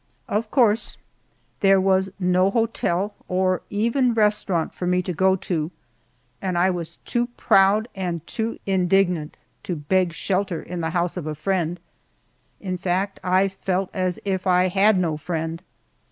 [0.27, 0.97] Of course
[1.59, 5.69] there was no hotel or even restaurant for me to go to,
[6.41, 11.27] and I was too proud and too indignant to beg shelter in the house of
[11.27, 11.79] a friend
[12.59, 15.61] in fact, I felt as if I had no friend.